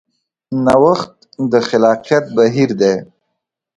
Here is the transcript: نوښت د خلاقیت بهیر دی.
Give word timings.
نوښت 0.65 1.13
د 1.51 1.53
خلاقیت 1.67 2.25
بهیر 2.35 2.69
دی. 2.81 2.95